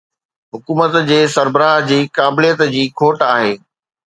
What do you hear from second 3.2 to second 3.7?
آهي.